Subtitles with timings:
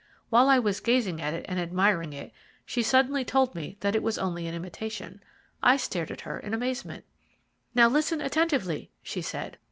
[0.31, 2.31] While I was gazing at it, and admiring it,
[2.65, 5.21] she suddenly told me that it was only an imitation.
[5.61, 7.05] I stared at her in amazement.
[7.75, 9.57] "'Now, listen attentively,' she said.